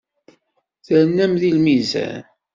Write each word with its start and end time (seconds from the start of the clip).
Ternam 0.85 1.33
deg 1.41 1.53
lmizan. 1.57 2.15